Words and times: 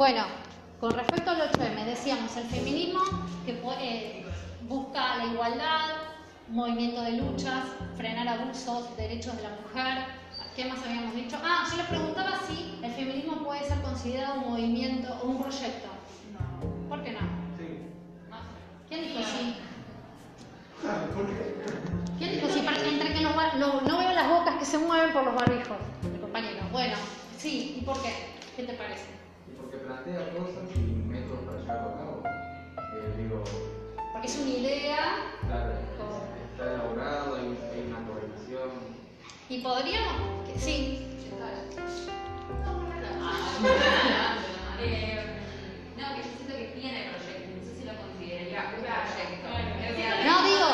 Bueno, 0.00 0.24
con 0.80 0.92
respecto 0.92 1.30
al 1.30 1.42
8M, 1.42 1.84
decíamos 1.84 2.34
el 2.38 2.44
feminismo 2.44 3.00
que 3.44 3.60
eh, 3.82 4.24
busca 4.66 5.18
la 5.18 5.26
igualdad, 5.26 5.88
movimiento 6.48 7.02
de 7.02 7.18
luchas, 7.18 7.66
frenar 7.98 8.26
abusos, 8.26 8.96
derechos 8.96 9.36
de 9.36 9.42
la 9.42 9.50
mujer. 9.50 10.06
¿Qué 10.56 10.64
más 10.64 10.82
habíamos 10.86 11.14
dicho? 11.14 11.36
Ah, 11.44 11.66
yo 11.70 11.76
les 11.76 11.86
preguntaba 11.88 12.40
si 12.48 12.78
el 12.82 12.90
feminismo 12.92 13.44
puede 13.44 13.62
ser 13.68 13.82
considerado 13.82 14.40
un 14.40 14.52
movimiento 14.52 15.20
o 15.22 15.26
un 15.26 15.42
proyecto. 15.42 15.88
No. 16.32 16.88
¿Por 16.88 17.04
qué 17.04 17.12
no? 17.12 17.18
Sí. 17.58 17.68
¿Quién 18.88 19.02
dijo 19.02 19.20
sí? 19.22 19.54
¿Quién 22.18 22.32
dijo 22.36 22.48
sí? 22.48 22.64
Entre 22.88 23.12
que 23.12 23.20
no, 23.20 23.80
no 23.82 23.98
veo 23.98 24.12
las 24.14 24.28
bocas 24.30 24.54
que 24.54 24.64
se 24.64 24.78
mueven 24.78 25.12
por 25.12 25.24
los 25.24 25.34
barbijos, 25.34 25.76
compañero. 26.22 26.64
Bueno, 26.72 26.96
sí, 27.36 27.76
¿y 27.78 27.84
por 27.84 28.00
qué? 28.00 28.14
¿Qué 28.56 28.62
te 28.62 28.72
parece? 28.72 29.29
Porque 29.56 29.76
plantea 29.78 30.30
cosas 30.30 30.64
y 30.76 30.78
métodos 31.08 31.40
para 31.46 31.60
llevarlo 31.60 31.88
a 31.90 31.96
cabo. 31.96 32.22
Eh, 32.94 33.22
digo, 33.22 33.44
porque 34.12 34.26
es 34.26 34.38
una 34.38 34.50
idea. 34.50 35.16
Claro, 35.46 35.72
está 36.52 36.74
elaborado, 36.74 37.36
hay, 37.36 37.46
una 37.86 38.06
correlación. 38.06 38.70
Y 39.48 39.60
podríamos. 39.60 40.48
Sí. 40.56 41.06
No, 45.96 46.14
que 46.16 46.22
yo 46.22 46.28
siento 46.36 46.56
que 46.56 46.80
tiene 46.80 47.10
proyecto, 47.10 47.50
no 47.56 47.64
sé 47.64 47.72
si 47.78 47.84
lo 47.84 47.92
consideraría 47.96 48.60
un 48.76 48.82
proyecto. 48.82 49.48
No, 50.24 50.34
digo, 50.44 50.68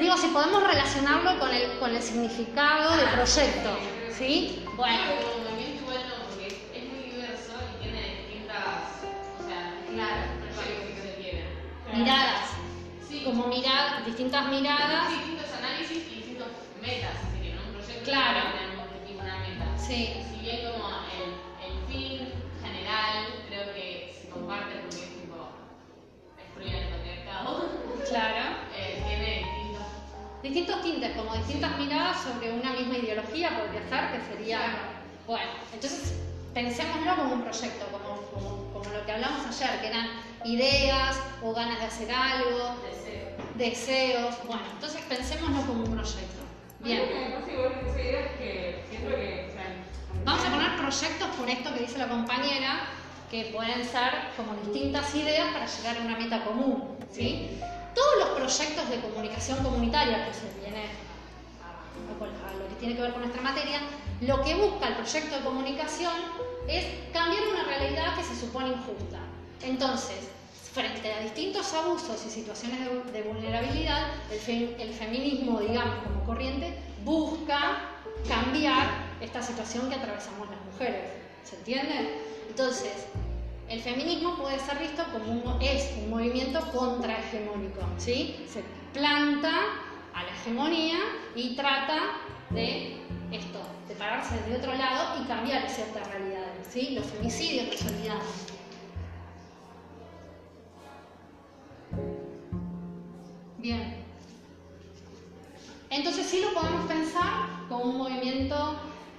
digo, 0.00 0.16
si 0.16 0.28
podemos 0.28 0.62
relacionarlo 0.62 1.38
con 1.38 1.50
el, 1.50 1.78
con 1.78 1.94
el 1.94 2.02
significado 2.02 2.96
del 2.96 3.08
proyecto. 3.10 3.78
¿Sí? 4.10 4.64
Bueno. 4.76 5.41
Distintas 14.04 14.48
miradas. 14.48 15.10
distintos 15.10 15.52
análisis 15.52 15.98
y 16.10 16.14
distintas 16.16 16.48
metas, 16.80 17.14
así 17.22 17.42
que 17.42 17.54
no 17.54 17.62
un 17.62 17.72
proyecto 17.72 18.04
claro. 18.04 18.40
tiene 18.52 18.74
un 18.74 18.80
objetivo, 18.80 19.20
una 19.20 19.38
meta. 19.38 19.78
Sí. 19.78 20.14
Si 20.30 20.40
bien 20.40 20.70
como 20.70 20.88
el, 21.12 21.30
el 21.62 21.74
fin 21.86 22.28
general 22.62 23.46
creo 23.48 23.74
que 23.74 24.14
se 24.20 24.28
comparte 24.28 24.76
porque 24.80 24.96
es 24.96 25.14
tipo 25.20 25.36
destruir 26.36 26.74
el 26.74 26.88
patriarcado. 26.88 27.68
Claro. 28.08 28.62
Eh, 28.74 29.02
tiene 29.06 29.44
distintos 29.44 29.86
distintos 30.42 30.82
tintes, 30.82 31.16
como 31.16 31.36
distintas 31.36 31.78
miradas 31.78 32.22
sobre 32.22 32.52
una 32.52 32.72
misma 32.72 32.96
ideología, 32.96 33.50
podría 33.50 33.86
ser, 33.86 34.12
que 34.12 34.34
sería. 34.34 34.60
Bueno, 35.26 35.50
entonces 35.72 36.14
pensémoslo 36.54 37.16
como 37.16 37.34
un 37.34 37.42
proyecto, 37.42 37.86
como, 37.92 38.72
como, 38.72 38.90
lo 38.90 39.04
que 39.04 39.12
hablamos 39.12 39.46
ayer, 39.46 39.80
que 39.80 39.86
eran 39.88 40.08
ideas 40.44 41.20
o 41.42 41.52
ganas 41.52 41.78
de 41.78 41.84
hacer 41.84 42.10
algo, 42.10 42.76
deseos. 43.56 44.34
Bueno, 44.46 44.62
entonces 44.72 45.00
pensémoslo 45.08 45.62
como 45.62 45.84
un 45.84 45.92
proyecto. 45.92 46.42
Bien. 46.80 47.02
Vamos 50.24 50.44
a 50.44 50.50
poner 50.50 50.76
proyectos 50.76 51.28
por 51.36 51.48
esto 51.48 51.74
que 51.74 51.80
dice 51.80 51.98
la 51.98 52.08
compañera, 52.08 52.88
que 53.30 53.46
pueden 53.46 53.84
ser 53.84 54.12
como 54.36 54.54
distintas 54.62 55.14
ideas 55.14 55.52
para 55.52 55.66
llegar 55.66 55.96
a 55.96 56.00
una 56.00 56.18
meta 56.18 56.44
común. 56.44 56.96
¿sí? 57.10 57.58
Todos 57.94 58.18
los 58.18 58.28
proyectos 58.30 58.88
de 58.90 59.00
comunicación 59.00 59.62
comunitaria, 59.62 60.26
que 60.26 60.34
se 60.34 60.60
viene 60.60 60.86
a, 61.62 62.58
lo 62.58 62.68
que 62.68 62.74
tiene 62.76 62.94
que 62.94 63.02
ver 63.02 63.12
con 63.12 63.22
nuestra 63.22 63.42
materia, 63.42 63.80
lo 64.20 64.42
que 64.42 64.54
busca 64.54 64.88
el 64.88 64.94
proyecto 64.94 65.36
de 65.36 65.42
comunicación 65.42 66.14
es 66.68 66.84
cambiar 67.12 67.42
una 67.48 67.64
realidad 67.64 68.16
que 68.16 68.24
se 68.24 68.36
supone 68.36 68.68
injusta. 68.68 69.18
Entonces, 69.62 70.28
a 70.28 70.41
distintos 71.22 71.72
abusos 71.74 72.24
y 72.26 72.30
situaciones 72.30 72.80
de, 73.12 73.22
vulnerabilidad, 73.22 74.08
el, 74.30 74.92
feminismo, 74.92 75.60
digamos, 75.60 76.02
como 76.04 76.24
corriente, 76.24 76.74
busca 77.04 77.88
cambiar 78.28 78.86
esta 79.20 79.42
situación 79.42 79.88
que 79.88 79.96
atravesamos 79.96 80.48
las 80.50 80.60
mujeres. 80.64 81.10
¿Se 81.44 81.56
entiende? 81.56 82.20
Entonces, 82.48 83.06
el 83.68 83.80
feminismo 83.80 84.36
puede 84.36 84.58
ser 84.58 84.78
visto 84.78 85.04
como 85.12 85.32
un, 85.32 85.62
es 85.62 85.92
un 86.02 86.10
movimiento 86.10 86.60
contrahegemónico, 86.72 87.80
¿sí? 87.98 88.44
Se 88.48 88.62
planta 88.92 89.50
a 90.14 90.22
la 90.22 90.28
hegemonía 90.28 90.98
y 91.34 91.56
trata 91.56 92.18
de 92.50 92.96
esto, 93.30 93.60
de 93.88 93.94
pararse 93.94 94.36
de 94.48 94.56
otro 94.56 94.74
lado 94.74 95.22
y 95.22 95.26
cambiar 95.26 95.68
ciertas 95.68 96.06
realidades, 96.08 96.66
¿sí? 96.70 96.90
Los 96.90 97.06
femicidios 97.06 97.68
que 97.68 97.78
se 97.78 97.88
Bien. 103.62 103.94
Entonces 105.88 106.26
sí 106.26 106.40
lo 106.40 106.52
podemos 106.52 106.84
pensar 106.86 107.66
como 107.68 107.84
un 107.84 107.96
movimiento 107.96 108.74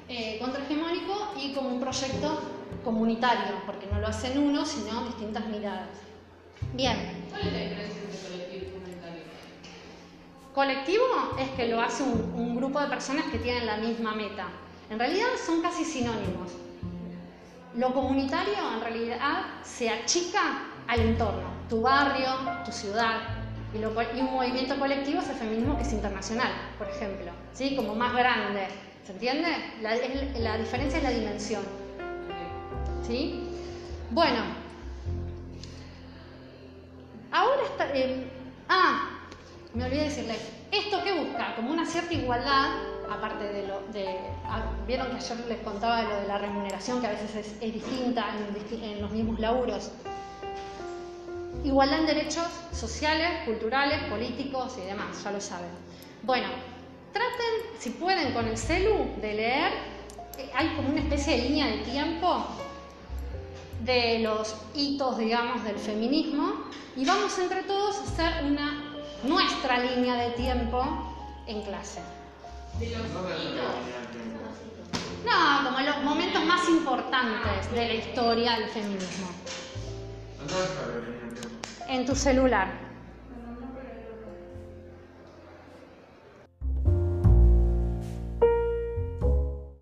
eh, 0.10 0.38
contrahegemónico 0.42 1.34
y 1.42 1.54
como 1.54 1.70
un 1.70 1.80
proyecto 1.80 2.42
comunitario, 2.84 3.56
porque 3.66 3.88
no 3.88 4.00
lo 4.00 4.08
hacen 4.08 4.38
uno, 4.38 4.66
sino 4.66 5.06
distintas 5.06 5.46
miradas. 5.48 5.88
Bien. 6.74 7.26
¿Cuál 7.30 7.48
es 7.48 7.54
la 7.54 7.60
diferencia 7.60 8.02
entre 8.02 8.20
colectivo 8.20 8.66
y 8.66 8.72
comunitario? 8.74 9.22
Colectivo 10.54 11.06
es 11.40 11.50
que 11.52 11.68
lo 11.70 11.82
hace 11.82 12.04
un, 12.04 12.56
grupo 12.58 12.82
de 12.82 12.88
personas 12.88 13.26
que 13.32 13.38
tienen 13.38 13.66
la 13.66 13.78
misma 13.78 14.14
meta. 14.14 14.48
En 14.90 15.00
realidad 15.00 15.28
son 15.46 15.62
casi 15.62 15.86
sinónimos. 15.86 16.52
Lo 17.76 17.94
comunitario 17.94 18.56
en 18.76 18.82
realidad 18.82 19.46
se 19.64 19.90
achica 19.90 20.64
al 20.88 21.00
entorno, 21.00 21.48
tu 21.70 21.82
barrio, 21.82 22.30
tu 22.66 22.74
ciudad. 22.74 23.43
Y, 23.74 23.78
y 23.78 24.22
un 24.22 24.34
movimiento 24.34 24.78
colectivo 24.78 25.20
es 25.20 25.30
el 25.30 25.36
feminismo 25.36 25.76
que 25.78 25.84
es 25.84 25.94
internacional, 25.94 26.52
por 26.78 26.88
ejemplo, 26.88 27.32
¿sí? 27.54 27.76
como 27.76 27.96
más 27.96 28.14
grande. 28.14 28.68
¿Se 29.06 29.12
entiende? 29.12 29.50
La, 29.82 30.58
diferencia 30.58 30.98
es 30.98 31.04
la 31.04 31.10
dimensión. 31.10 31.64
¿Sí? 33.06 33.50
Bueno, 34.12 34.44
ahora 37.32 37.64
está... 37.64 37.90
Eh, 37.94 38.26
ah, 38.70 39.10
me 39.74 39.86
olvidé 39.86 40.04
decirles, 40.04 40.38
¿esto 40.72 41.04
qué 41.04 41.12
busca? 41.14 41.56
Como 41.56 41.72
una 41.72 41.86
cierta 41.86 42.14
igualdad, 42.14 42.76
aparte 43.12 43.44
de 43.44 43.68
lo... 43.68 43.82
De, 43.92 44.08
ah, 44.46 44.64
Vieron 44.88 45.10
que 45.10 45.16
ayer 45.16 45.46
les 45.48 45.60
contaba 45.60 46.04
lo 46.04 46.16
de 46.22 46.28
la 46.28 46.38
remuneración, 46.38 47.02
que 47.02 47.08
a 47.08 47.12
veces 47.12 47.36
es, 47.36 47.74
distinta 47.74 48.26
en, 48.72 49.02
los 49.02 49.12
mismos 49.12 49.40
laburos. 49.40 49.92
Igualdad 51.64 52.02
en 52.02 52.06
derechos 52.08 52.48
sociales, 52.74 53.46
culturales, 53.46 54.04
políticos 54.10 54.74
y 54.84 54.86
demás, 54.86 55.24
ya 55.24 55.32
lo 55.32 55.40
saben. 55.40 55.70
Bueno, 56.24 56.48
traten, 57.14 57.80
si 57.80 57.92
pueden, 57.92 58.34
con 58.34 58.48
el 58.48 58.58
celu 58.58 59.08
de 59.22 59.34
leer. 59.34 59.72
Eh, 60.38 60.52
hay 60.54 60.76
como 60.76 60.90
una 60.90 61.00
especie 61.00 61.38
de 61.38 61.44
línea 61.50 61.68
de 61.68 61.78
tiempo 61.80 62.46
de 63.82 64.20
los 64.20 64.56
hitos, 64.74 65.18
digamos, 65.18 65.64
del 65.64 65.78
feminismo 65.78 66.54
y 66.96 67.06
vamos 67.06 67.38
entre 67.40 67.64
todos 67.64 67.98
a 67.98 68.04
hacer 68.04 68.46
una, 68.46 68.96
nuestra 69.24 69.80
línea 69.80 70.16
de 70.16 70.32
tiempo 70.32 70.84
en 71.48 71.62
clase. 71.64 72.02
¿De 72.80 72.90
los 72.90 73.08
No, 75.26 75.64
como 75.66 75.80
los 75.80 76.04
momentos 76.04 76.44
más 76.46 76.68
importantes 76.70 77.72
de 77.72 77.88
la 77.88 77.94
historia 77.94 78.60
del 78.60 78.70
feminismo. 78.70 79.28
En 81.88 82.06
tu 82.06 82.16
celular. 82.16 82.93